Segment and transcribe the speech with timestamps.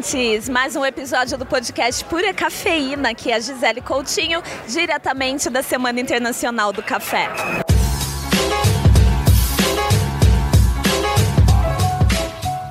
[0.00, 0.48] Ouvintes!
[0.48, 6.00] Mais um episódio do podcast Pura Cafeína, que é a Gisele Coutinho, diretamente da Semana
[6.00, 7.28] Internacional do Café.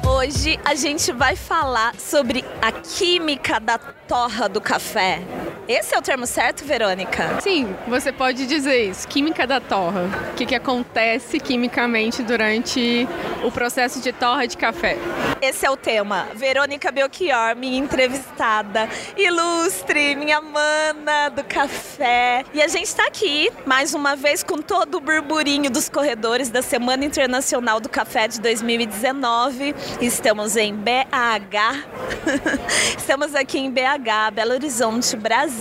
[0.03, 5.21] Hoje a gente vai falar sobre a química da torra do café.
[5.69, 7.39] Esse é o termo certo, Verônica?
[7.41, 9.07] Sim, você pode dizer isso.
[9.07, 10.09] Química da torra.
[10.31, 13.07] O que, que acontece quimicamente durante
[13.43, 14.97] o processo de torra de café?
[15.39, 16.27] Esse é o tema.
[16.33, 22.43] Verônica Belchior, minha entrevistada, ilustre, minha mana do café.
[22.51, 26.63] E a gente está aqui mais uma vez com todo o burburinho dos corredores da
[26.63, 29.75] Semana Internacional do Café de 2019.
[30.01, 31.85] Estamos em BH.
[32.97, 35.58] Estamos aqui em BH, Belo Horizonte, Brasil.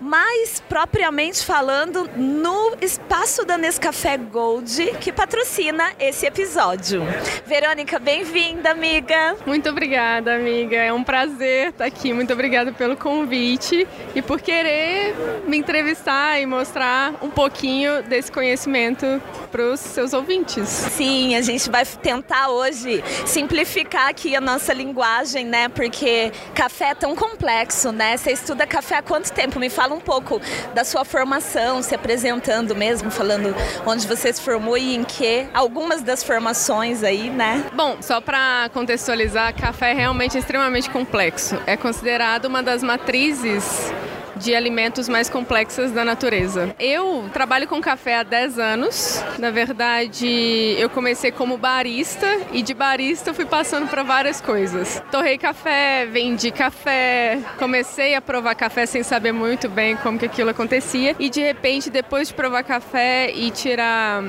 [0.00, 7.02] Mais propriamente falando no espaço da Nescafé Gold, que patrocina esse episódio.
[7.44, 9.36] Verônica, bem-vinda, amiga.
[9.44, 10.76] Muito obrigada, amiga.
[10.76, 12.12] É um prazer estar aqui.
[12.12, 15.14] Muito obrigada pelo convite e por querer
[15.46, 19.20] me entrevistar e mostrar um pouquinho desse conhecimento
[19.50, 20.68] para os seus ouvintes.
[20.68, 25.68] Sim, a gente vai tentar hoje simplificar aqui a nossa linguagem, né?
[25.68, 28.16] Porque café é tão complexo, né?
[28.16, 29.39] Você estuda café há quanto tempo?
[29.58, 30.40] Me fala um pouco
[30.74, 33.54] da sua formação, se apresentando mesmo, falando
[33.86, 35.46] onde você se formou e em que.
[35.52, 37.64] Algumas das formações aí, né?
[37.74, 41.58] Bom, só para contextualizar, café é realmente extremamente complexo.
[41.66, 43.92] É considerado uma das matrizes
[44.40, 46.74] de alimentos mais complexas da natureza.
[46.78, 49.24] Eu trabalho com café há 10 anos.
[49.38, 50.26] Na verdade,
[50.78, 55.02] eu comecei como barista e de barista fui passando para várias coisas.
[55.10, 60.50] Torrei café, vendi café, comecei a provar café sem saber muito bem como que aquilo
[60.50, 64.22] acontecia e de repente, depois de provar café e tirar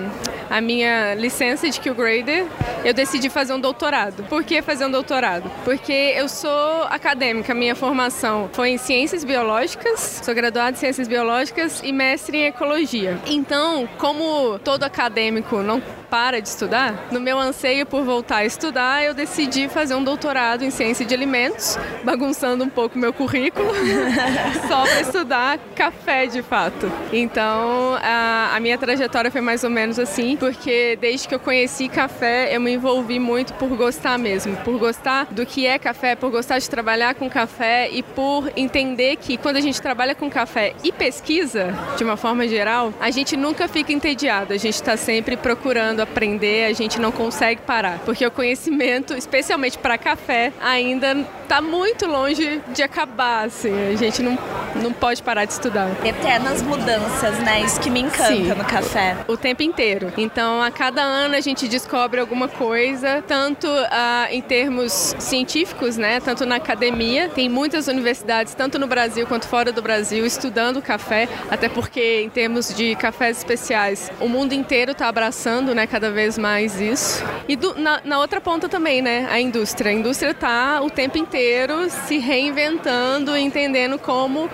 [0.51, 2.45] a minha licença de Q-Grader,
[2.84, 4.23] eu decidi fazer um doutorado.
[4.23, 5.50] Por que fazer um doutorado?
[5.63, 11.81] Porque eu sou acadêmica, minha formação foi em ciências biológicas sou graduada em Ciências Biológicas
[11.84, 13.17] e mestre em Ecologia.
[13.25, 19.01] Então, como todo acadêmico não para de estudar, no meu anseio por voltar a estudar,
[19.01, 23.72] eu decidi fazer um doutorado em Ciência de Alimentos, bagunçando um pouco meu currículo,
[24.67, 26.91] só para estudar café de fato.
[27.13, 31.88] Então, a, a minha trajetória foi mais ou menos assim, porque desde que eu conheci
[31.88, 36.29] café, eu me envolvi muito por gostar mesmo, por gostar do que é café, por
[36.29, 40.73] gostar de trabalhar com café e por entender que quando a gente trabalha com café
[40.83, 45.38] e pesquisa, de uma forma geral, a gente nunca fica entediado, a gente está sempre
[45.38, 51.62] procurando aprender, a gente não consegue parar, porque o conhecimento, especialmente para café, ainda está
[51.62, 54.38] muito longe de acabar, assim, a gente não,
[54.75, 55.89] não pode parar de estudar.
[56.03, 57.61] Eternas mudanças, né?
[57.61, 59.17] Isso que me encanta Sim, no café.
[59.27, 60.11] O tempo inteiro.
[60.17, 66.19] Então, a cada ano a gente descobre alguma coisa, tanto uh, em termos científicos, né?
[66.19, 71.27] Tanto na academia, tem muitas universidades, tanto no Brasil quanto fora do Brasil, estudando café,
[71.49, 75.88] até porque em termos de cafés especiais, o mundo inteiro está abraçando, né?
[75.91, 77.23] cada vez mais isso.
[77.47, 79.27] E do, na, na, outra ponta também, né?
[79.29, 79.91] A indústria.
[79.91, 84.49] A indústria está o tempo inteiro se reinventando, entendendo como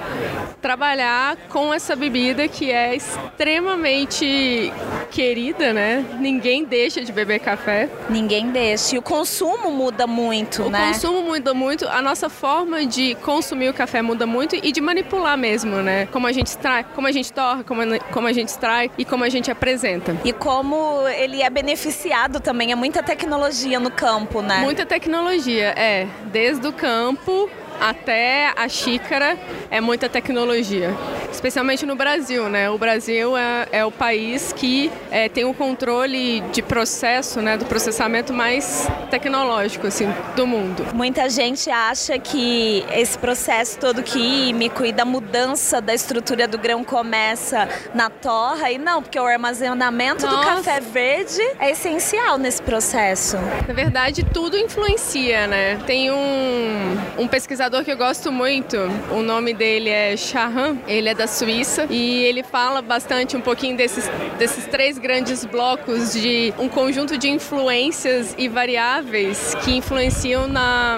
[0.62, 4.72] trabalhar com essa bebida que é extremamente
[5.12, 6.06] querida, né?
[6.20, 7.90] Ninguém deixa de beber café.
[8.10, 8.96] Ninguém deixa.
[8.96, 10.90] E o consumo muda muito, o né?
[10.90, 14.82] O consumo muda muito, a nossa forma de consumir o café muda muito e de
[14.82, 16.08] manipular mesmo, né?
[16.12, 17.82] Como a gente extrai, como a gente torra, como,
[18.12, 20.18] como a gente extrai e como a gente apresenta.
[20.24, 24.60] E como ele é beneficiado também, é muita tecnologia no campo, né?
[24.60, 26.08] Muita tecnologia, é.
[26.26, 27.50] Desde o campo
[27.80, 29.38] até a xícara
[29.70, 30.96] é muita tecnologia,
[31.32, 32.70] especialmente no Brasil, né?
[32.70, 37.66] O Brasil é, é o país que é, tem o controle de processo, né, do
[37.66, 40.86] processamento mais tecnológico assim do mundo.
[40.94, 46.84] Muita gente acha que esse processo todo químico e da mudança da estrutura do grão
[46.84, 50.38] começa na torra e não, porque o armazenamento Nossa.
[50.38, 53.38] do café verde é essencial nesse processo.
[53.68, 55.80] Na verdade, tudo influencia, né?
[55.86, 58.78] Tem um, um pesquisador que eu gosto muito,
[59.12, 63.76] o nome dele é Shahan, ele é da Suíça e ele fala bastante um pouquinho
[63.76, 70.98] desses, desses três grandes blocos de um conjunto de influências e variáveis que influenciam na,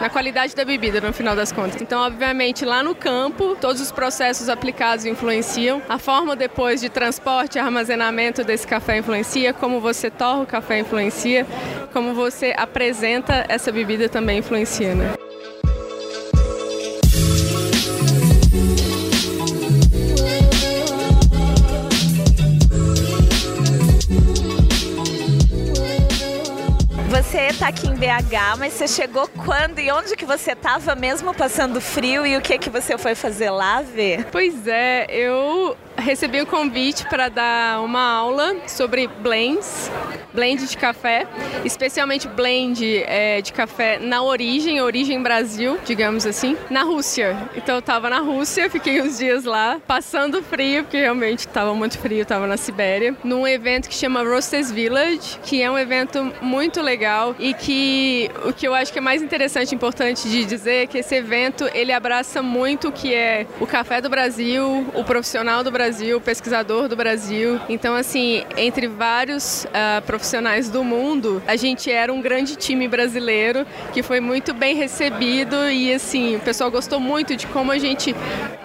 [0.00, 1.80] na qualidade da bebida, no final das contas.
[1.80, 7.56] Então, obviamente, lá no campo, todos os processos aplicados influenciam, a forma depois de transporte
[7.56, 11.46] e armazenamento desse café influencia, como você torra o café influencia,
[11.92, 15.27] como você apresenta essa bebida também influencia, né?
[27.38, 30.96] Você está tá aqui em BH, mas você chegou quando e onde que você tava
[30.96, 34.26] mesmo passando frio e o que que você foi fazer lá, ver?
[34.32, 39.90] Pois é, eu recebi o convite para dar uma aula sobre blends,
[40.32, 41.26] blend de café,
[41.64, 47.36] especialmente blend é, de café na origem, origem Brasil, digamos assim, na Rússia.
[47.56, 51.98] Então eu estava na Rússia, fiquei uns dias lá, passando frio, porque realmente estava muito
[51.98, 56.80] frio, estava na Sibéria, num evento que chama Roasters Village, que é um evento muito
[56.80, 60.84] legal e que o que eu acho que é mais interessante e importante de dizer
[60.84, 65.02] é que esse evento ele abraça muito o que é o café do Brasil, o
[65.02, 67.58] profissional do Brasil Brasil, pesquisador do Brasil.
[67.66, 73.66] Então, assim, entre vários uh, profissionais do mundo, a gente era um grande time brasileiro
[73.94, 78.14] que foi muito bem recebido e, assim, o pessoal gostou muito de como a gente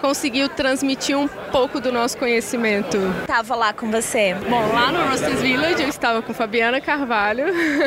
[0.02, 2.98] conseguiu transmitir um pouco do nosso conhecimento.
[3.26, 4.36] Tava lá com você?
[4.46, 7.46] Bom, lá no Roasters Village eu estava com Fabiana Carvalho,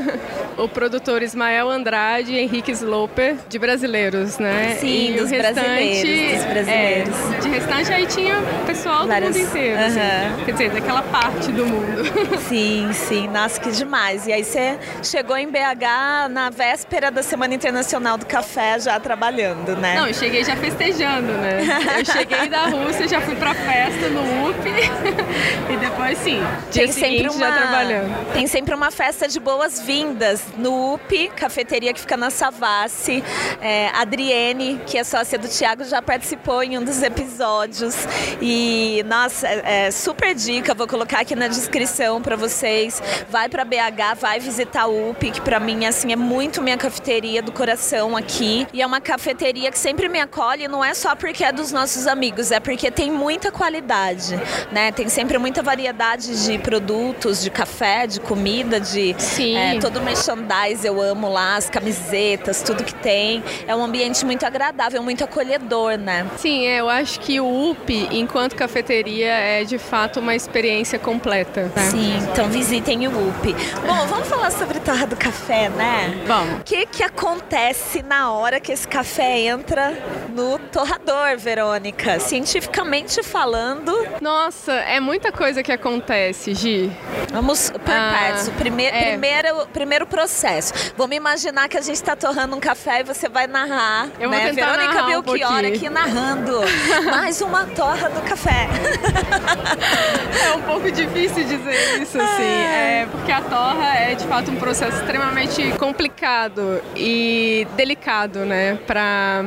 [0.58, 4.78] o produtor Ismael Andrade e Henrique Sloper, de brasileiros, né?
[4.80, 7.34] Sim, e dos o restante, brasileiros, dos brasileiros.
[7.34, 8.36] É, de restante aí tinha
[8.66, 9.80] pessoal Várias mundo inteiro.
[9.80, 9.86] Uhum.
[9.86, 10.46] Assim.
[10.46, 12.04] Quer dizer, daquela parte do mundo.
[12.48, 13.28] Sim, sim.
[13.28, 14.28] Nossa, que demais.
[14.28, 19.76] E aí você chegou em BH na véspera da Semana Internacional do Café, já trabalhando,
[19.76, 19.96] né?
[19.96, 21.60] Não, eu cheguei já festejando, né?
[22.00, 24.58] Eu cheguei da Rússia, já fui pra festa no UP.
[25.74, 26.40] e depois, sim,
[26.72, 28.34] dia tem seguinte uma, já trabalhando.
[28.34, 33.24] Tem sempre uma festa de boas-vindas no UP, cafeteria que fica na Savassi.
[33.62, 37.96] É, Adriene, que é sócia do Thiago, já participou em um dos episódios.
[38.42, 43.02] E, nossa, é, é, super dica, vou colocar aqui na descrição para vocês.
[43.30, 47.42] Vai para BH, vai visitar o UP, que para mim assim é muito minha cafeteria
[47.42, 48.68] do coração aqui.
[48.74, 52.06] E é uma cafeteria que sempre me acolhe, não é só porque é dos nossos
[52.06, 54.36] amigos, é porque tem muita qualidade,
[54.72, 54.92] né?
[54.92, 59.16] Tem sempre muita variedade de produtos, de café, de comida, de
[59.56, 63.42] é, todo o merchandise eu amo lá, as camisetas, tudo que tem.
[63.66, 66.28] É um ambiente muito agradável, muito acolhedor, né?
[66.38, 71.72] Sim, é, eu acho que o UP, enquanto cafeteria é de fato uma experiência completa.
[71.76, 71.90] Né?
[71.92, 73.56] Sim, então visitem o UP.
[73.86, 76.24] Bom, vamos falar sobre torra do café, né?
[76.26, 76.62] Vamos.
[76.62, 79.98] O que, que acontece na hora que esse café entra
[80.34, 82.20] no torrador, Verônica?
[82.20, 83.94] Cientificamente falando.
[84.22, 86.92] Nossa, é muita coisa que acontece, Gi.
[87.32, 88.48] Vamos por ah, partes.
[88.48, 88.54] O é.
[88.54, 90.74] primeiro, primeiro processo.
[90.96, 94.10] Vamos imaginar que a gente está torrando um café e você vai narrar.
[94.20, 94.38] Eu né?
[94.38, 96.62] vou tentar Verônica narrar Belchior um aqui narrando
[97.12, 98.68] mais uma torra do café.
[100.46, 102.44] é um pouco difícil dizer isso, assim.
[102.44, 108.78] É, porque a torra é de fato um processo extremamente complicado e delicado, né?
[108.88, 109.44] Para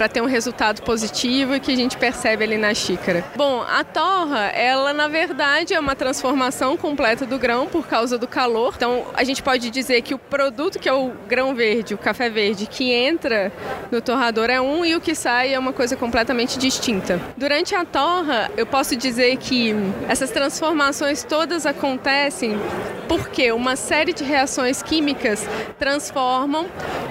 [0.00, 3.22] para ter um resultado positivo e que a gente percebe ali na xícara.
[3.36, 8.26] Bom, a torra, ela na verdade é uma transformação completa do grão por causa do
[8.26, 8.72] calor.
[8.74, 12.30] Então, a gente pode dizer que o produto que é o grão verde, o café
[12.30, 13.52] verde, que entra
[13.92, 17.20] no torrador é um e o que sai é uma coisa completamente distinta.
[17.36, 19.74] Durante a torra, eu posso dizer que
[20.08, 22.58] essas transformações todas acontecem
[23.08, 25.44] porque uma série de reações químicas
[25.80, 26.66] transformam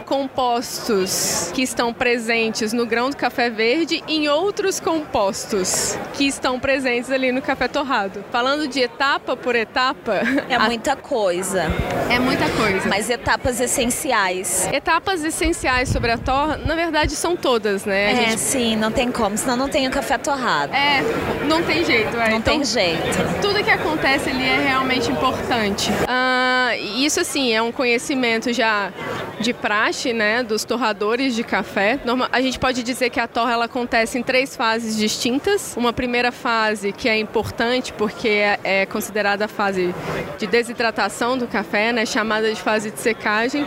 [0.05, 7.11] compostos que estão presentes no grão do café verde em outros compostos que estão presentes
[7.11, 8.23] ali no café torrado.
[8.31, 10.21] Falando de etapa por etapa.
[10.47, 10.61] É a...
[10.61, 11.65] muita coisa.
[12.09, 12.87] É muita coisa.
[12.87, 14.69] Mas etapas essenciais.
[14.71, 18.07] Etapas essenciais sobre a torra, na verdade, são todas, né?
[18.07, 18.39] A é, gente...
[18.39, 20.73] sim, não tem como, senão não tem o café torrado.
[20.73, 21.03] É,
[21.49, 22.15] não tem jeito.
[22.15, 22.29] É.
[22.29, 23.41] Não então, tem jeito.
[23.41, 25.89] Tudo que acontece ali é realmente importante.
[25.91, 28.93] Uh, isso, assim, é um conhecimento já
[29.39, 31.99] de praxe, né, dos torradores de café.
[32.31, 35.75] A gente pode dizer que a torra ela acontece em três fases distintas.
[35.77, 39.93] Uma primeira fase que é importante porque é, é considerada a fase
[40.37, 43.65] de desidratação do café, né, chamada de fase de secagem.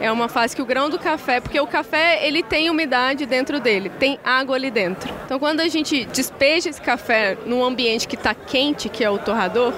[0.00, 3.58] É uma fase que o grão do café, porque o café ele tem umidade dentro
[3.58, 5.12] dele, tem água ali dentro.
[5.24, 9.18] Então quando a gente despeja esse café num ambiente que está quente, que é o
[9.18, 9.72] torrador,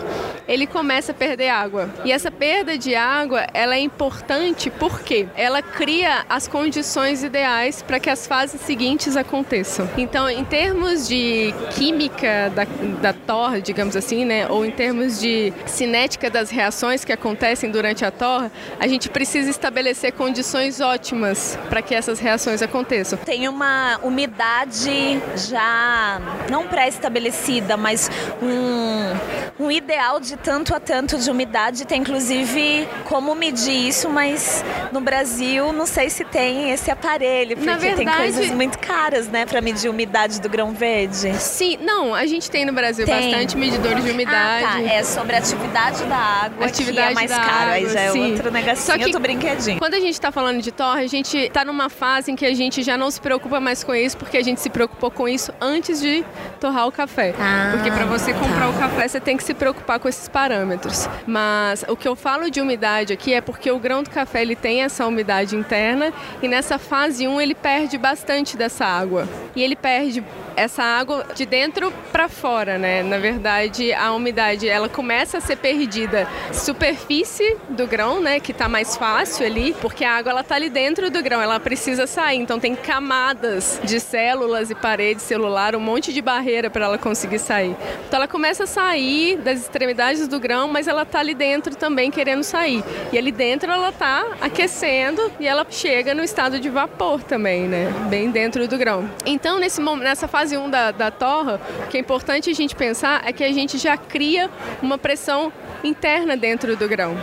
[0.46, 1.88] ele começa a perder água.
[2.04, 7.98] E essa perda de água, ela é importante porque ela cria as condições ideais para
[8.00, 9.88] que as fases seguintes aconteçam.
[9.96, 12.64] Então, em termos de química da,
[13.00, 18.04] da torre, digamos assim, né, ou em termos de cinética das reações que acontecem durante
[18.04, 23.18] a torre, a gente precisa estabelecer condições ótimas para que essas reações aconteçam.
[23.24, 26.20] Tem uma umidade já
[26.50, 28.10] não pré-estabelecida, mas
[28.42, 31.86] um, um ideal de tanto a tanto de umidade.
[31.86, 37.70] Tem inclusive como medir isso, mas no Brasil não sei se tem esse aparelho, porque
[37.74, 41.34] verdade, tem coisas muito caras, né, para medir a umidade do grão verde.
[41.38, 43.30] Sim, não, a gente tem no Brasil tem.
[43.30, 44.64] bastante medidores de umidade.
[44.64, 44.82] Ah, tá.
[44.82, 48.10] É sobre a atividade da água, atividade que é mais caro, água, aí já é
[48.10, 48.32] sim.
[48.32, 49.78] outro negocinho, Só que, brinquedinho.
[49.78, 52.54] Quando a gente está falando de torre, a gente está numa fase em que a
[52.54, 55.52] gente já não se preocupa mais com isso, porque a gente se preocupou com isso
[55.60, 56.24] antes de
[56.60, 57.34] torrar o café.
[57.38, 58.68] Ah, porque para você comprar tá.
[58.68, 61.08] o café, você tem que se preocupar com esses parâmetros.
[61.26, 64.54] Mas o que eu falo de umidade aqui é porque o grão do café ele
[64.54, 66.12] tem essa umidade interna
[66.42, 69.26] e nessa fase 1 ele perde bastante dessa água.
[69.56, 70.22] E ele perde
[70.54, 73.02] essa água de dentro para fora, né?
[73.02, 78.68] Na verdade, a umidade ela começa a ser perdida superfície do grão, né, que está
[78.68, 82.38] mais fácil ali, porque a água ela tá ali dentro do grão, ela precisa sair,
[82.38, 87.38] então tem camadas de células e parede celular, um monte de barreira para ela conseguir
[87.38, 87.76] sair.
[88.08, 92.10] Então ela começa a sair das extremidades do grão, mas ela tá ali dentro também
[92.10, 92.82] querendo sair.
[93.12, 97.92] E ali dentro ela tá aquecendo e ela chega no estado de vapor também, né?
[98.08, 99.08] Bem dentro do grão.
[99.24, 103.22] Então, nesse, nessa fase 1 da, da torra, o que é importante a gente pensar
[103.26, 104.50] é que a gente já cria
[104.82, 105.52] uma pressão
[105.82, 107.16] interna dentro do grão.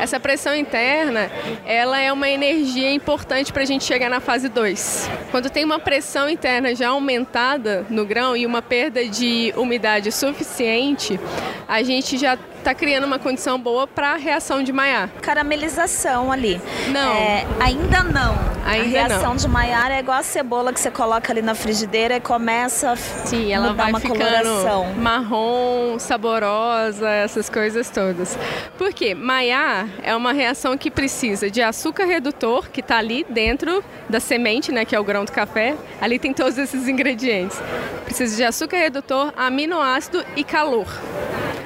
[0.00, 1.30] Essa pressão interna,
[1.66, 5.10] ela é uma energia importante para a gente chegar na fase 2.
[5.30, 11.20] Quando tem uma pressão interna já aumentada no grão e uma perda de umidade suficiente,
[11.68, 15.12] a gente já está criando uma condição boa para a reação de Maillard.
[15.20, 16.60] Caramelização ali.
[16.88, 17.12] Não.
[17.12, 18.38] É, ainda não.
[18.64, 19.36] Ainda a reação não.
[19.36, 22.96] de Maillard é igual a cebola que você coloca ali na frigideira e começa a
[22.96, 24.94] Sim, ela vai uma ficando coloração.
[24.94, 28.38] marrom, saborosa, essas coisas todas.
[28.76, 29.14] Por quê?
[29.14, 34.70] Maillard é uma reação que precisa de açúcar redutor, que está ali dentro da semente,
[34.70, 35.74] né, que é o grão do café.
[36.00, 37.58] Ali tem todos esses ingredientes.
[38.04, 40.86] Precisa de açúcar redutor, aminoácido e calor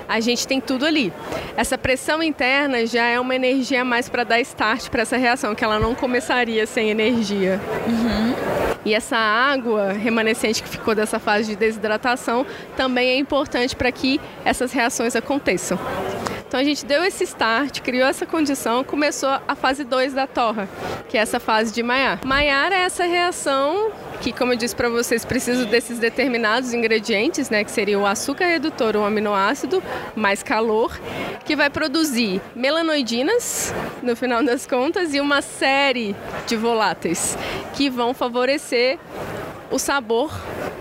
[0.08, 1.12] a gente tem tudo ali.
[1.56, 5.64] Essa pressão interna já é uma energia mais para dar start para essa reação, que
[5.64, 7.60] ela não começaria sem energia.
[7.86, 8.34] Uhum.
[8.84, 12.44] E essa água remanescente que ficou dessa fase de desidratação
[12.76, 15.78] também é importante para que essas reações aconteçam.
[16.46, 20.68] Então a gente deu esse start, criou essa condição, começou a fase 2 da torra,
[21.08, 22.20] que é essa fase de maiar.
[22.24, 27.64] Maiar é essa reação que, como eu disse para vocês, precisa desses determinados ingredientes, né,
[27.64, 29.82] que seria o açúcar redutor, o aminoácido,
[30.14, 30.98] mais calor,
[31.44, 36.14] que vai produzir melanoidinas, no final das contas, e uma série
[36.46, 37.36] de voláteis
[37.74, 38.98] que vão favorecer
[39.74, 40.30] o sabor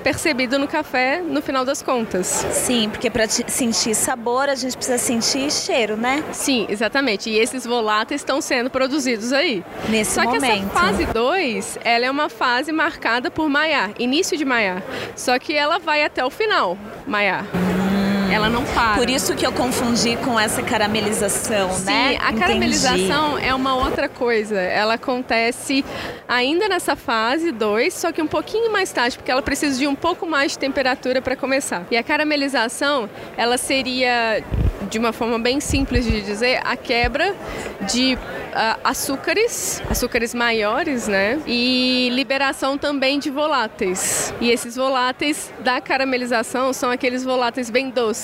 [0.03, 2.27] percebido no café no final das contas.
[2.27, 6.23] Sim, porque para sentir sabor a gente precisa sentir cheiro, né?
[6.31, 7.27] Sim, exatamente.
[7.27, 9.63] E esses voláteis estão sendo produzidos aí.
[9.89, 10.41] Nesse Só momento.
[10.43, 14.83] que essa fase 2, ela é uma fase marcada por maiar, início de maiar.
[15.15, 17.47] Só que ela vai até o final, maiar.
[18.33, 18.97] Ela não para.
[18.97, 22.09] Por isso que eu confundi com essa caramelização, Sim, né?
[22.09, 24.59] Sim, a caramelização é uma outra coisa.
[24.59, 25.85] Ela acontece
[26.27, 29.93] ainda nessa fase 2, só que um pouquinho mais tarde, porque ela precisa de um
[29.93, 31.85] pouco mais de temperatura para começar.
[31.91, 34.43] E a caramelização, ela seria
[34.89, 37.35] de uma forma bem simples de dizer, a quebra
[37.91, 41.39] de uh, açúcares, açúcares maiores, né?
[41.47, 44.33] E liberação também de voláteis.
[44.39, 48.22] E esses voláteis da caramelização são aqueles voláteis bem doces.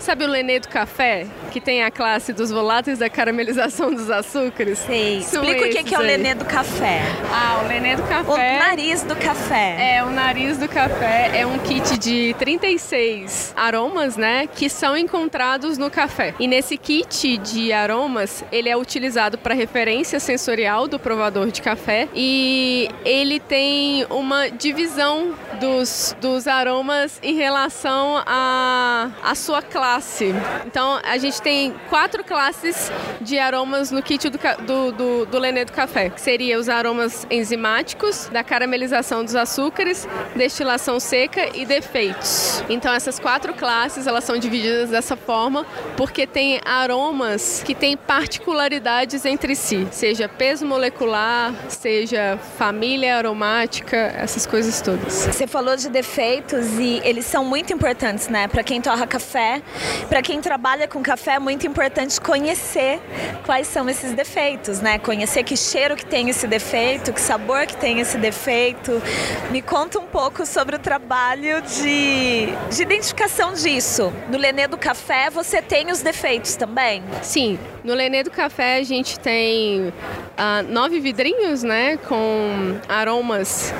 [0.00, 1.26] Sabe o Lenê do café?
[1.50, 4.78] Que tem a classe dos voláteis da caramelização dos açúcares?
[4.78, 5.18] Sei.
[5.18, 7.02] Explica o que, que é o Lenê do café.
[7.32, 8.56] Ah, o Lenê do café.
[8.56, 9.96] O nariz do café.
[9.96, 14.46] É, o nariz do café é um kit de 36 aromas, né?
[14.46, 16.34] Que são encontrados no café.
[16.38, 22.08] E nesse kit de aromas, ele é utilizado para referência sensorial do provador de café
[22.14, 30.34] e ele tem uma divisão dos, dos aromas em relação a, a sua classe.
[30.66, 35.64] Então, a gente tem quatro classes de aromas no kit do, do, do, do Lenê
[35.64, 42.62] do café, que seria os aromas enzimáticos, da caramelização dos açúcares, destilação seca e defeitos.
[42.68, 49.24] Então, essas quatro classes, elas são divididas dessa forma porque tem aromas que têm particularidades
[49.24, 55.26] entre si, seja peso molecular, seja família aromática, essas coisas todas.
[55.26, 58.46] Você falou de defeitos e eles são muito importantes, né?
[58.48, 59.62] Para quem torra café,
[60.08, 63.00] para quem trabalha com café é muito importante conhecer
[63.44, 64.98] quais são esses defeitos, né?
[64.98, 69.02] Conhecer que cheiro que tem esse defeito, que sabor que tem esse defeito.
[69.50, 74.12] Me conta um pouco sobre o trabalho de, de identificação disso.
[74.30, 77.02] No Lenê do Café você tem os defeitos também?
[77.22, 83.72] Sim, no Lenê do Café a gente tem uh, nove vidrinhos, né, com aromas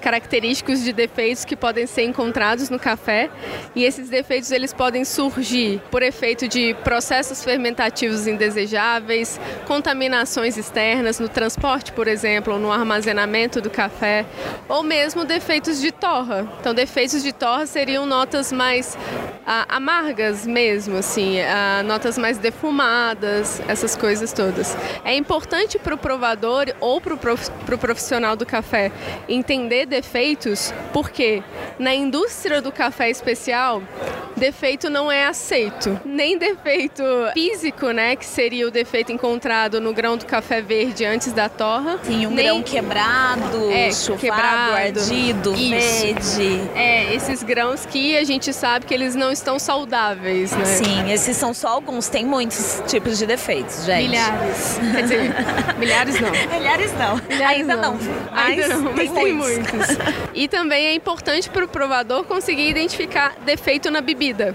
[0.00, 3.30] característicos de defeitos que podem ser encontrados no café
[3.74, 11.28] e esses defeitos eles podem surgir por efeito de processos fermentativos indesejáveis, contaminações externas no
[11.28, 14.24] transporte, por exemplo, ou no armazenamento do café,
[14.68, 16.46] ou mesmo defeitos de torra.
[16.60, 18.96] Então, defeitos de torra seriam notas mais
[19.46, 24.76] ah, amargas mesmo, assim, ah, notas mais defumadas, essas coisas todas.
[25.04, 28.90] É importante para o provador ou para o profissional do café
[29.28, 31.42] entender defeitos, porque
[31.78, 33.82] na indústria do café especial,
[34.36, 35.98] defeito não é aceito.
[36.04, 41.32] Nem defeito físico, né, que seria o defeito encontrado no grão do café verde antes
[41.32, 41.98] da torra.
[42.02, 42.46] Sim, um nem...
[42.46, 46.02] grão quebrado, é, chuvado, quebrado, ardido, Isso.
[46.02, 46.70] verde.
[46.74, 50.64] É, esses grãos que a gente sabe que eles não estão saudáveis, né?
[50.64, 54.08] Sim, esses são só alguns, tem muitos tipos de defeitos, gente.
[54.08, 54.78] Milhares.
[54.92, 55.34] Quer dizer,
[55.78, 56.30] milhares não.
[56.58, 57.16] milhares não.
[57.16, 57.94] Milhares Ainda não.
[57.94, 57.98] não.
[58.32, 59.46] Ainda não, mas tem muitos.
[59.46, 59.75] Tem muitos.
[60.34, 64.54] e também é importante para o provador conseguir identificar defeito na bebida.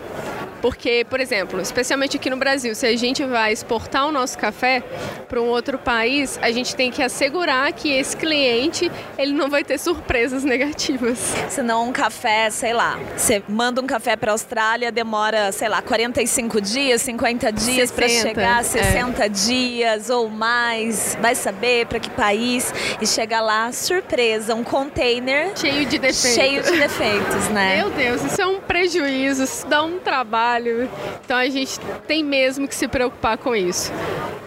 [0.61, 4.83] Porque, por exemplo, especialmente aqui no Brasil, se a gente vai exportar o nosso café
[5.27, 9.63] para um outro país, a gente tem que assegurar que esse cliente ele não vai
[9.63, 11.17] ter surpresas negativas.
[11.49, 15.81] Senão um café, sei lá, você manda um café para a Austrália, demora, sei lá,
[15.81, 19.29] 45 dias, 50 dias para chegar, 60 é.
[19.29, 25.85] dias ou mais, vai saber para que país e chega lá, surpresa, um container cheio
[25.85, 26.35] de defeitos.
[26.35, 27.77] Cheio de defeitos, né?
[27.77, 30.89] Meu Deus, isso é um prejuízo, isso dá um trabalho trabalho.
[31.23, 33.91] Então a gente tem mesmo que se preocupar com isso.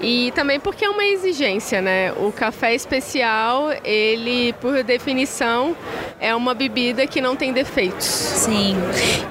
[0.00, 2.12] E também porque é uma exigência, né?
[2.12, 5.74] O café especial, ele, por definição,
[6.20, 8.04] é uma bebida que não tem defeitos.
[8.04, 8.76] Sim.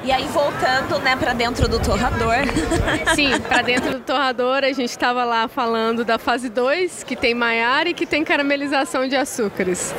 [0.03, 2.33] E aí voltando, né, para dentro do torrador.
[3.15, 7.33] Sim, para dentro do torrador, a gente estava lá falando da fase 2, que tem
[7.33, 9.93] maiar e que tem caramelização de açúcares.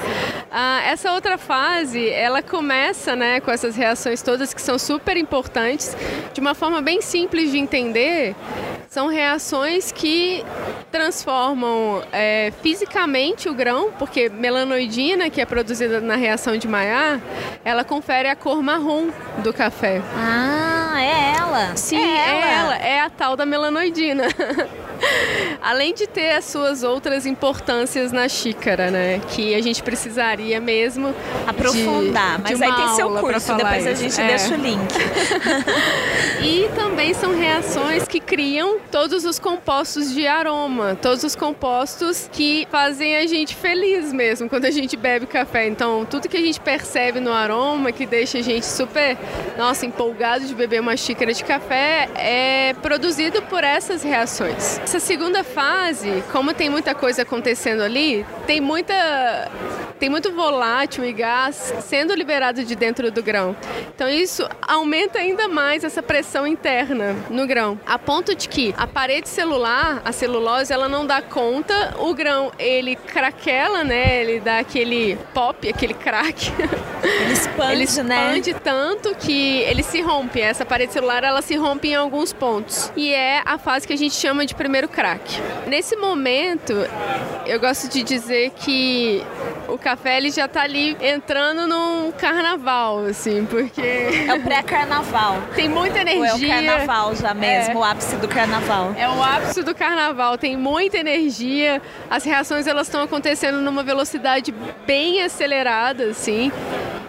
[0.50, 5.96] Ah, essa outra fase, ela começa, né, com essas reações todas que são super importantes,
[6.32, 8.36] de uma forma bem simples de entender,
[8.94, 10.44] são reações que
[10.92, 17.20] transformam é, fisicamente o grão, porque melanoidina, que é produzida na reação de Maillard,
[17.64, 19.08] ela confere a cor marrom
[19.42, 20.00] do café.
[20.16, 21.76] Ah, é ela?
[21.76, 22.46] Sim, é, é ela.
[22.46, 22.76] ela.
[22.76, 24.28] É a tal da melanoidina.
[25.62, 29.20] Além de ter as suas outras importâncias na xícara, né?
[29.30, 31.14] Que a gente precisaria mesmo
[31.46, 32.36] aprofundar.
[32.36, 33.88] De, mas de aí tem seu curso, depois isso.
[33.88, 34.26] a gente é.
[34.26, 34.94] deixa o link.
[36.42, 42.66] e também são reações que criam todos os compostos de aroma, todos os compostos que
[42.70, 45.66] fazem a gente feliz mesmo quando a gente bebe café.
[45.66, 49.16] Então, tudo que a gente percebe no aroma, que deixa a gente super,
[49.56, 54.80] nossa, empolgado de beber uma xícara de café, é produzido por essas reações.
[54.84, 59.50] Essa segunda fase, como tem muita coisa acontecendo ali, tem muita
[60.04, 63.56] tem muito volátil e gás sendo liberado de dentro do grão.
[63.94, 68.86] Então isso aumenta ainda mais essa pressão interna no grão, a ponto de que a
[68.86, 74.20] parede celular, a celulose, ela não dá conta, o grão ele craquela, né?
[74.20, 76.52] Ele dá aquele pop, aquele crack.
[77.04, 78.60] Ele expande, ele expande né?
[78.62, 80.40] tanto que ele se rompe.
[80.40, 82.90] Essa parede celular ela se rompe em alguns pontos.
[82.96, 85.40] E é a fase que a gente chama de primeiro crack.
[85.66, 86.72] Nesse momento,
[87.46, 89.22] eu gosto de dizer que
[89.68, 93.80] o café ele já tá ali entrando num carnaval, assim, porque.
[94.28, 95.42] É o pré-carnaval.
[95.54, 96.20] Tem muita energia.
[96.20, 97.76] Ou é o carnaval já mesmo, é.
[97.76, 98.94] o ápice do carnaval.
[98.96, 101.80] É o ápice do carnaval, tem muita energia,
[102.10, 104.54] as reações elas estão acontecendo numa velocidade
[104.86, 106.50] bem acelerada, assim.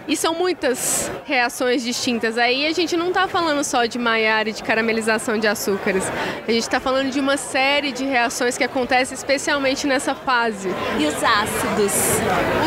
[0.08, 2.38] E são muitas reações distintas.
[2.38, 6.04] Aí a gente não está falando só de Maillard e de caramelização de açúcares.
[6.46, 10.68] A gente está falando de uma série de reações que acontecem especialmente nessa fase.
[10.98, 11.92] E os ácidos?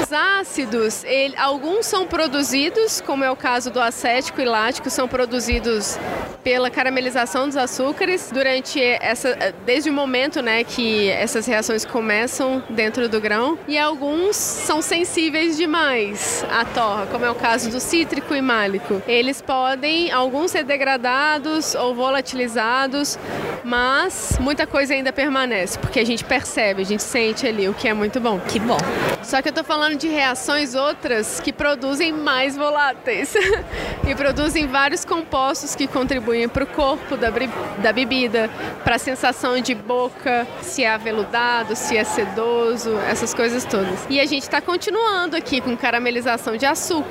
[0.04, 5.08] Os ácidos, ele, alguns são produzidos, como é o caso do acético e lático, são
[5.08, 5.98] produzidos
[6.44, 13.08] pela caramelização dos açúcares durante essa, desde o momento, né, que essas reações começam dentro
[13.08, 13.58] do grão.
[13.68, 18.42] E alguns são sensíveis demais à torra, como é é o caso do cítrico e
[18.42, 19.02] málico.
[19.08, 23.20] Eles podem, alguns ser degradados ou volatilizados,
[23.64, 27.88] mas muita coisa ainda permanece, porque a gente percebe, a gente sente ali, o que
[27.88, 28.40] é muito bom.
[28.40, 28.78] Que bom.
[29.22, 33.34] Só que eu tô falando de reações outras que produzem mais voláteis.
[34.08, 37.30] e produzem vários compostos que contribuem para o corpo da,
[37.78, 38.50] da bebida,
[38.84, 44.08] para a sensação de boca, se é aveludado, se é sedoso, essas coisas todas.
[44.10, 46.66] E a gente está continuando aqui com caramelização de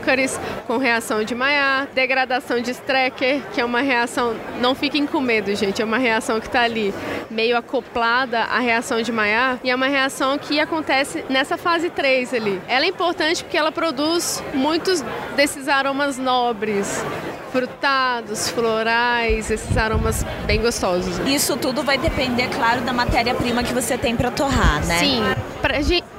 [0.09, 5.21] açúcares, com reação de Maillard, degradação de Strecker, que é uma reação, não fiquem com
[5.21, 6.95] medo, gente, é uma reação que está ali
[7.31, 12.33] meio acoplada à reação de Maillard e é uma reação que acontece nessa fase 3
[12.35, 12.61] ali.
[12.67, 15.05] Ela é importante porque ela produz muitos
[15.37, 17.05] desses aromas nobres,
[17.53, 21.19] frutados, florais, esses aromas bem gostosos.
[21.27, 24.99] Isso tudo vai depender, claro, da matéria-prima que você tem para torrar, né?
[24.99, 25.23] Sim.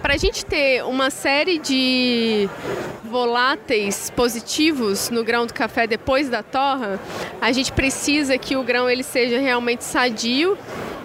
[0.01, 2.47] Para a gente ter uma série de
[3.03, 6.99] voláteis positivos no grão do café depois da torra,
[7.41, 10.55] a gente precisa que o grão ele seja realmente sadio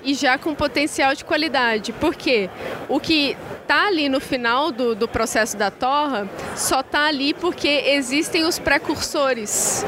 [0.04, 1.92] e já com potencial de qualidade.
[1.94, 2.50] Porque
[2.87, 7.68] o que está ali no final do, do processo da torra só está ali porque
[7.87, 9.85] existem os precursores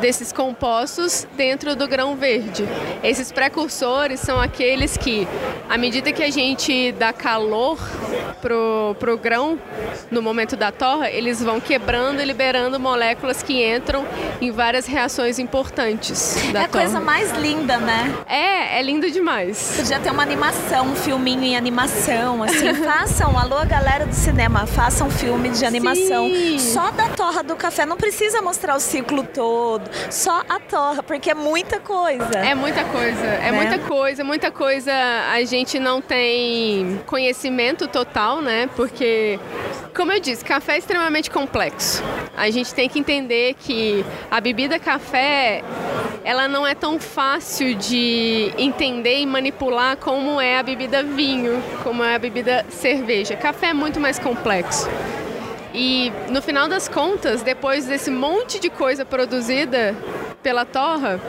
[0.00, 2.64] desses compostos dentro do grão verde.
[3.02, 5.26] Esses precursores são aqueles que,
[5.68, 7.78] à medida que a gente dá calor
[8.42, 9.58] pro, pro grão
[10.10, 14.04] no momento da torra, eles vão quebrando e liberando moléculas que entram
[14.40, 16.36] em várias reações importantes.
[16.54, 18.14] é a coisa mais linda, né?
[18.28, 19.74] É, é lindo demais.
[19.76, 25.08] Podia ter uma animação, um filminho em animação, assim, façam, alô galera do cinema, façam
[25.08, 26.58] um filme de animação Sim.
[26.58, 31.30] só da torra do café, não precisa mostrar o ciclo todo, só a torra, porque
[31.30, 32.38] é muita coisa.
[32.38, 33.52] É muita coisa, é né?
[33.52, 34.92] muita coisa, muita coisa
[35.30, 38.66] a gente não tem conhecimento total, né?
[38.74, 39.38] Porque
[39.94, 42.02] como eu disse, café é extremamente complexo.
[42.34, 45.62] A gente tem que entender que a bebida café,
[46.24, 52.02] ela não é tão fácil de entender e manipular como é a bebida vinho, como
[52.02, 52.85] é a bebida cerveja.
[53.36, 54.88] Café é muito mais complexo.
[55.74, 59.94] E no final das contas, depois desse monte de coisa produzida
[60.42, 61.20] pela torra,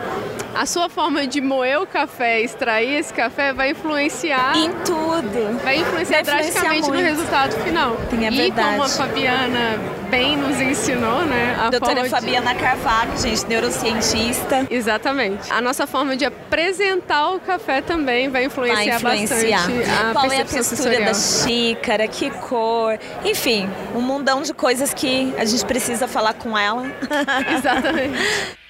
[0.55, 4.55] a sua forma de moer o café, extrair esse café, vai influenciar.
[4.57, 5.59] Em tudo.
[5.63, 7.97] Vai influenciar, vai drasticamente no resultado final.
[8.09, 8.69] A e verdade.
[8.69, 11.55] como a Fabiana bem nos ensinou, né?
[11.59, 12.59] A Doutora Fabiana de...
[12.59, 14.65] Carvalho, gente, neurocientista.
[14.69, 15.51] Exatamente.
[15.51, 19.67] A nossa forma de apresentar o café também vai influenciar, vai influenciar.
[19.67, 21.03] bastante a Qual é a textura sensorial.
[21.05, 26.57] da xícara, que cor, enfim, um mundão de coisas que a gente precisa falar com
[26.57, 26.85] ela.
[27.57, 28.57] Exatamente.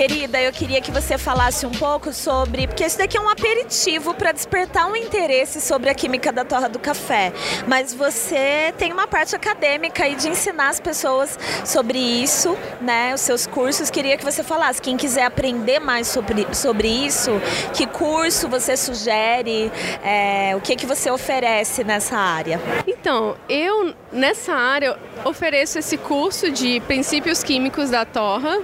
[0.00, 4.14] Querida, eu queria que você falasse um pouco sobre, porque isso daqui é um aperitivo
[4.14, 7.34] para despertar um interesse sobre a química da torra do café.
[7.68, 13.12] Mas você tem uma parte acadêmica e de ensinar as pessoas sobre isso, né?
[13.12, 13.90] Os seus cursos.
[13.90, 14.80] Queria que você falasse.
[14.80, 17.32] Quem quiser aprender mais sobre, sobre isso,
[17.74, 19.70] que curso você sugere,
[20.02, 22.58] é, o que que você oferece nessa área?
[22.86, 28.60] Então, eu nessa área ofereço esse curso de princípios químicos da torra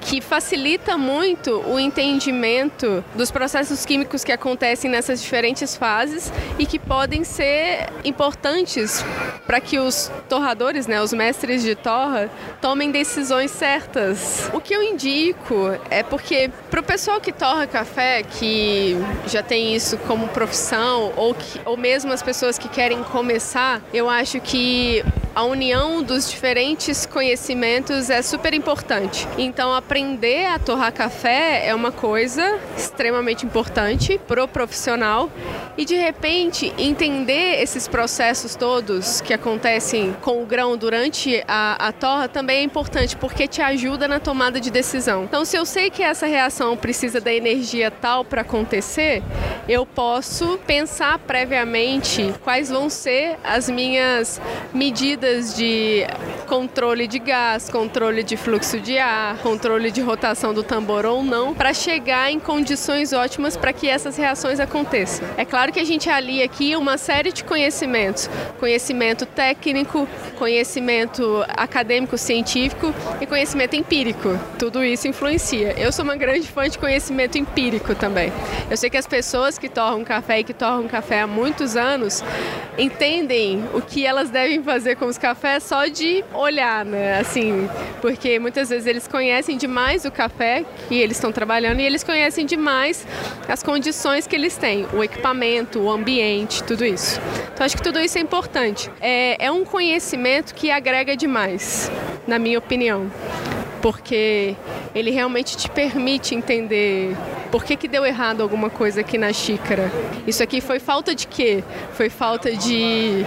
[0.00, 6.78] que facilita muito o entendimento dos processos químicos que acontecem nessas diferentes fases e que
[6.78, 9.04] podem ser importantes
[9.46, 14.50] para que os torradores, né, os mestres de torra, tomem decisões certas.
[14.52, 19.74] O que eu indico é porque para o pessoal que torra café, que já tem
[19.74, 25.04] isso como profissão, ou, que, ou mesmo as pessoas que querem começar, eu acho que
[25.34, 29.26] a união dos diferentes conhecimentos é super importante.
[29.38, 35.30] Então, aprender a torrar café é uma coisa extremamente importante pro profissional
[35.76, 41.92] e de repente entender esses processos todos que acontecem com o grão durante a, a
[41.92, 45.24] torra também é importante porque te ajuda na tomada de decisão.
[45.24, 49.22] Então, se eu sei que essa reação precisa da energia tal para acontecer,
[49.68, 54.40] eu posso pensar previamente quais vão ser as minhas
[54.72, 56.04] medidas de
[56.50, 61.54] controle de gás, controle de fluxo de ar, controle de rotação do tambor ou não,
[61.54, 65.28] para chegar em condições ótimas para que essas reações aconteçam.
[65.36, 72.18] É claro que a gente alia aqui uma série de conhecimentos, conhecimento técnico, conhecimento acadêmico,
[72.18, 74.36] científico e conhecimento empírico.
[74.58, 75.78] Tudo isso influencia.
[75.78, 78.32] Eu sou uma grande fã de conhecimento empírico também.
[78.68, 82.24] Eu sei que as pessoas que torram café e que torram café há muitos anos
[82.76, 87.18] entendem o que elas devem fazer com os cafés só de olhar, né?
[87.18, 87.68] Assim,
[88.00, 92.46] porque muitas vezes eles conhecem demais o café que eles estão trabalhando e eles conhecem
[92.46, 93.06] demais
[93.48, 97.20] as condições que eles têm, o equipamento, o ambiente, tudo isso.
[97.52, 98.90] Então acho que tudo isso é importante.
[99.00, 101.90] É, é um conhecimento que agrega demais,
[102.26, 103.10] na minha opinião
[103.80, 104.56] porque
[104.94, 107.16] ele realmente te permite entender
[107.50, 109.90] por que, que deu errado alguma coisa aqui na xícara.
[110.26, 111.64] Isso aqui foi falta de quê?
[111.92, 113.24] Foi falta de,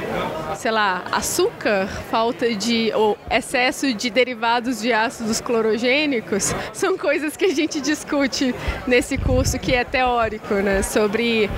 [0.55, 1.87] sei lá, açúcar?
[2.09, 6.53] Falta de ou excesso de derivados de ácidos clorogênicos?
[6.71, 8.55] São coisas que a gente discute
[8.87, 10.81] nesse curso que é teórico, né?
[10.81, 11.49] Sobre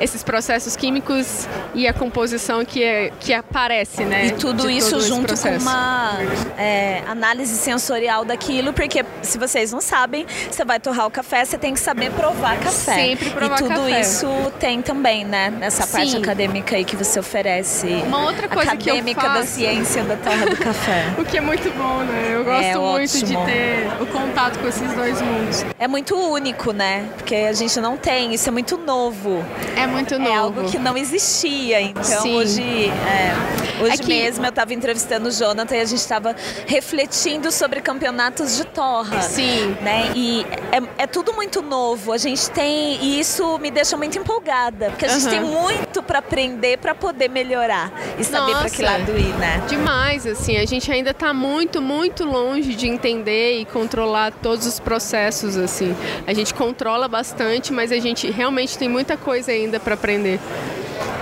[0.00, 4.26] esses processos químicos e a composição que, é, que aparece, né?
[4.26, 6.18] E tudo isso junto com uma
[6.56, 11.58] é, análise sensorial daquilo, porque se vocês não sabem, você vai torrar o café, você
[11.58, 12.94] tem que saber provar café.
[12.94, 13.64] Sempre provar café.
[13.64, 14.00] E tudo café.
[14.00, 14.26] isso
[14.58, 15.50] tem também, né?
[15.50, 15.92] Nessa Sim.
[15.92, 17.86] parte acadêmica aí que você oferece.
[18.06, 19.42] Uma outra coisa acadêmica que eu faço...
[19.42, 21.04] da ciência da torra do café.
[21.18, 22.30] o que é muito bom, né?
[22.32, 23.26] Eu gosto é muito ótimo.
[23.26, 25.64] de ter o contato com esses dois mundos.
[25.78, 27.08] É muito único, né?
[27.16, 29.44] Porque a gente não tem, isso é muito novo.
[29.76, 30.30] É muito novo.
[30.30, 31.80] É algo que não existia.
[31.80, 32.36] Então Sim.
[32.36, 34.06] hoje, é, hoje é que...
[34.06, 36.34] mesmo eu estava entrevistando o Jonathan e a gente estava
[36.66, 39.22] refletindo sobre campeonatos de torra.
[39.22, 39.76] Sim.
[39.80, 40.12] Né?
[40.14, 42.12] E é, é, tudo muito novo.
[42.12, 45.30] A gente tem e isso me deixa muito empolgada, porque a gente uhum.
[45.30, 49.62] tem muito para aprender para poder melhorar e saber para que lado ir, né?
[49.68, 54.80] Demais, assim, a gente ainda está muito, muito longe de entender e controlar todos os
[54.80, 55.94] processos, assim.
[56.26, 60.40] A gente controla bastante, mas a gente realmente tem muita coisa ainda para aprender.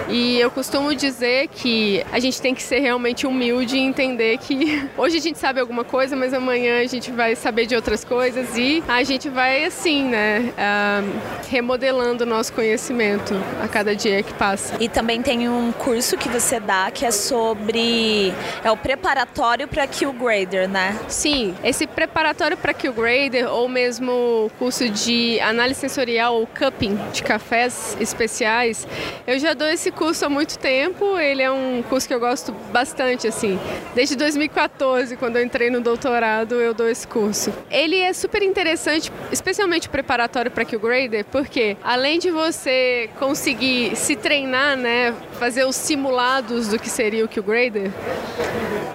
[0.08, 4.88] E eu costumo dizer que a gente tem que ser realmente humilde e entender que
[4.96, 8.56] hoje a gente sabe alguma coisa, mas amanhã a gente vai saber de outras coisas
[8.56, 14.32] e a gente vai assim, né, uh, remodelando o nosso conhecimento a cada dia que
[14.34, 14.76] passa.
[14.78, 19.86] E também tem um curso que você dá que é sobre é o preparatório para
[19.86, 20.96] Q Grader, né?
[21.08, 26.96] Sim, esse preparatório para Q Grader ou mesmo o curso de análise sensorial ou cupping
[27.12, 28.86] de cafés especiais,
[29.26, 32.52] eu já dou esse curso há muito tempo, ele é um curso que eu gosto
[32.70, 33.58] bastante, assim.
[33.94, 37.52] Desde 2014, quando eu entrei no doutorado, eu dou esse curso.
[37.70, 44.76] Ele é super interessante, especialmente preparatório para Q-Grader, porque além de você conseguir se treinar,
[44.76, 47.90] né, fazer os simulados do que seria o Q-Grader,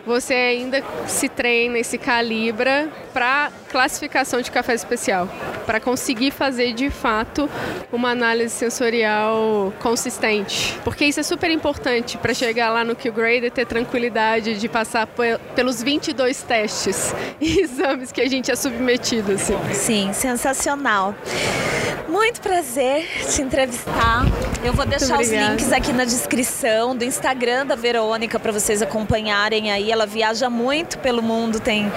[0.05, 5.29] você ainda se treina e se calibra para classificação de café especial,
[5.65, 7.49] para conseguir fazer de fato
[7.91, 10.77] uma análise sensorial consistente.
[10.83, 15.07] Porque isso é super importante para chegar lá no Q-Grade e ter tranquilidade de passar
[15.55, 19.33] pelos 22 testes e exames que a gente é submetido.
[19.33, 19.57] Assim.
[19.73, 21.15] Sim, sensacional.
[22.09, 24.25] Muito prazer te entrevistar.
[24.63, 26.30] Eu vou deixar os links aqui na descrição
[26.95, 29.91] do Instagram da Verônica para vocês acompanharem aí.
[29.91, 31.91] Ela viaja muito pelo mundo, tem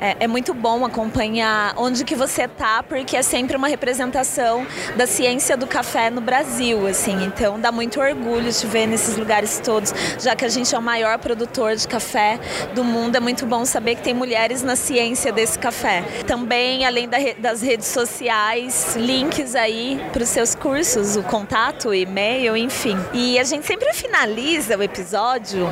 [0.00, 4.66] é, é, muito bom acompanhar onde que você tá, porque é sempre uma representação
[4.96, 7.24] da ciência do café no Brasil, assim.
[7.24, 10.82] Então dá muito orgulho te ver nesses lugares todos, já que a gente é o
[10.82, 12.38] maior produtor de café
[12.74, 13.16] do mundo.
[13.16, 16.02] É muito bom saber que tem mulheres na ciência desse café.
[16.26, 22.56] Também, além da, das redes sociais, links aí para os seus cursos, o contato, e-mail,
[22.56, 22.96] enfim.
[23.12, 25.66] E a gente sempre finaliza o episódio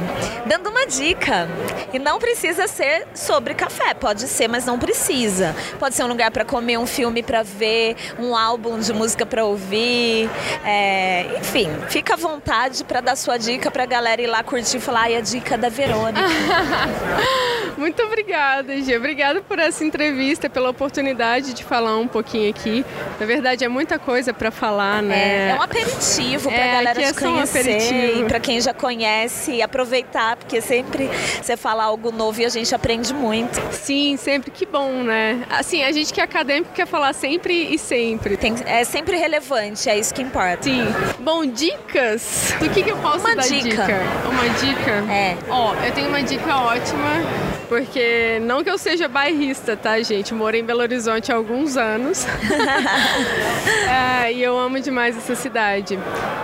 [0.47, 1.47] dando uma dica.
[1.93, 5.55] E não precisa ser sobre café, pode ser, mas não precisa.
[5.79, 9.45] Pode ser um lugar para comer, um filme para ver, um álbum de música para
[9.45, 10.31] ouvir.
[10.65, 14.79] É, enfim, fica à vontade para dar sua dica para a galera ir lá curtir
[14.79, 16.21] e falar, ai, a dica da Verônica.
[17.77, 18.99] Muito obrigada, Gia.
[18.99, 22.85] Obrigada por essa entrevista, pela oportunidade de falar um pouquinho aqui.
[23.19, 25.49] Na verdade, é muita coisa para falar, né?
[25.49, 28.73] É, é um aperitivo para a é, galera te conhecer um e para quem já
[28.73, 31.09] conhece aproveitar, porque sempre
[31.41, 33.61] você fala algo novo e a gente aprende muito.
[33.73, 34.51] Sim, sempre.
[34.51, 35.45] Que bom, né?
[35.51, 38.37] Assim, a gente que é acadêmico quer falar sempre e sempre.
[38.37, 40.65] Tem, é sempre relevante, é isso que importa.
[40.65, 40.87] Sim.
[41.19, 42.55] Bom, dicas.
[42.59, 43.69] Do que, que eu posso uma dar dica.
[43.69, 44.01] dica?
[44.29, 45.13] Uma dica?
[45.13, 45.37] É.
[45.49, 47.11] Ó, eu tenho uma dica ótima,
[47.69, 50.35] porque não que eu seja bairrista, tá, gente?
[50.35, 52.27] Morei em Belo Horizonte há alguns anos.
[54.25, 55.99] é, e eu amo demais essa cidade.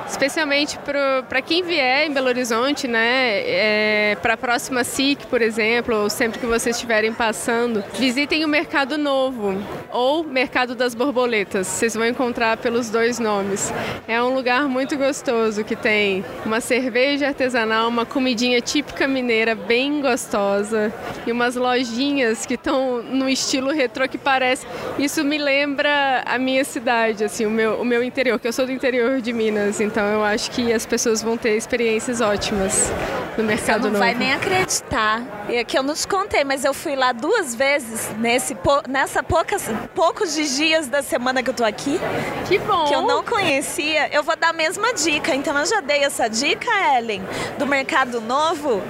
[0.09, 3.41] Especialmente para quem vier em Belo Horizonte, né?
[3.45, 8.49] É, para a próxima SIC, por exemplo, ou sempre que vocês estiverem passando visitem o
[8.49, 9.55] Mercado Novo
[9.91, 11.67] ou Mercado das Borboletas.
[11.67, 13.73] Vocês vão encontrar pelos dois nomes.
[14.07, 20.01] É um lugar muito gostoso que tem uma cerveja artesanal, uma comidinha típica mineira bem
[20.01, 20.93] gostosa
[21.27, 24.67] e umas lojinhas que estão no estilo retrô que parece.
[24.99, 28.67] Isso me lembra a minha cidade, assim, o meu, o meu interior, que eu sou
[28.67, 32.91] do interior de Minas, então eu acho que as pessoas vão ter experiências ótimas
[33.37, 33.99] no Mercado Você não Novo.
[33.99, 35.23] vai nem acreditar.
[35.49, 38.57] É que eu não te contei, mas eu fui lá duas duas vezes nesse,
[38.89, 42.01] nessa poucas, poucos dias da semana que eu tô aqui.
[42.49, 42.87] Que bom!
[42.87, 44.09] Que eu não conhecia.
[44.13, 45.35] Eu vou dar a mesma dica.
[45.35, 47.23] Então eu já dei essa dica, Ellen,
[47.59, 48.83] do Mercado Novo.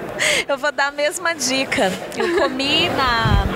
[0.47, 1.91] Eu vou dar a mesma dica.
[2.17, 3.56] Eu comi na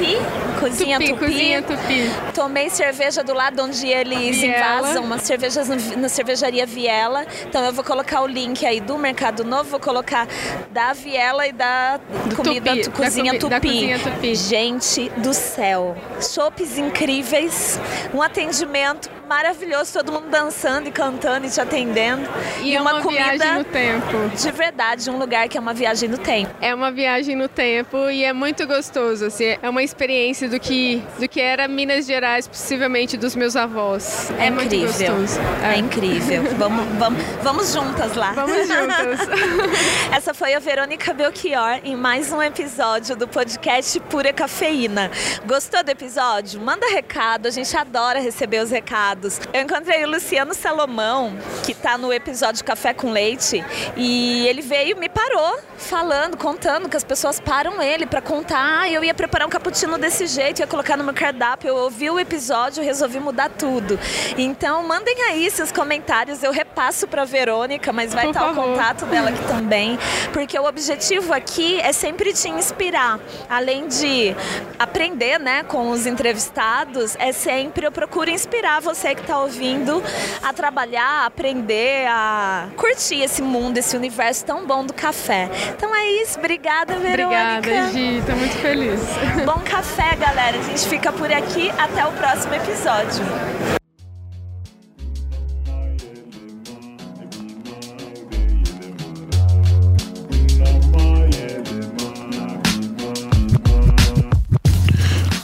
[0.00, 0.16] Tupi,
[0.60, 1.24] cozinha tupi, Tupi.
[1.26, 2.10] Cozinha Tupi.
[2.34, 4.78] Tomei cerveja do lado onde eles Viela.
[4.80, 7.26] invasam, umas cervejas no- na cervejaria Viela.
[7.46, 10.26] Então eu vou colocar o link aí do Mercado Novo, vou colocar
[10.70, 13.66] da Viela e da Do comida Tupi, tu- da cozinha, da tupi.
[13.68, 14.34] cozinha Tupi.
[14.34, 15.94] Gente do céu.
[16.20, 17.78] Chopes incríveis,
[18.14, 22.28] um atendimento maravilhoso, todo mundo dançando e cantando e te atendendo.
[22.62, 24.28] E, é uma, comida viagem no tempo.
[24.36, 26.52] de verdade, um lugar que é uma viagem no tempo.
[26.60, 31.00] É uma viagem no tempo e é muito gostoso, assim, é uma experiência do que,
[31.16, 34.32] do que era Minas Gerais, possivelmente dos meus avós.
[34.36, 35.14] É, muito incrível.
[35.14, 35.40] gostoso.
[35.62, 36.42] É, incrível.
[36.58, 38.32] vamos, vamos, vamos juntas lá.
[38.32, 39.20] Vamos juntas.
[40.10, 45.08] Essa foi a Verônica Belchior em mais um episódio do podcast Pura Cafeína.
[45.46, 46.60] Gostou do episódio?
[46.60, 49.19] Manda recado, a gente adora receber os recados.
[49.52, 53.64] Eu encontrei o Luciano Salomão, que tá no episódio Café com Leite,
[53.96, 58.80] e ele veio me parou falando, contando que as pessoas param ele para contar.
[58.80, 61.68] Ah, eu ia preparar um cappuccino desse jeito, ia colocar no meu cardápio.
[61.68, 63.98] Eu ouvi o episódio, resolvi mudar tudo.
[64.36, 68.64] Então, mandem aí seus comentários, eu repasso para Verônica, mas vai estar o favor.
[68.64, 69.98] contato dela aqui também,
[70.32, 73.18] porque o objetivo aqui é sempre te inspirar.
[73.48, 74.34] Além de
[74.78, 78.80] aprender, né, com os entrevistados, é sempre eu procuro inspirar
[79.10, 80.02] você que está ouvindo
[80.42, 85.48] a trabalhar, a aprender, a curtir esse mundo, esse universo tão bom do café.
[85.76, 87.58] Então é isso, obrigada, Verônica.
[87.58, 89.00] Obrigada, Gi, tô muito feliz.
[89.44, 90.58] Bom café, galera.
[90.58, 91.70] A gente fica por aqui.
[91.78, 93.79] Até o próximo episódio.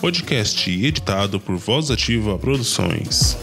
[0.06, 3.36] Podcast editado por Voz Ativa Produções.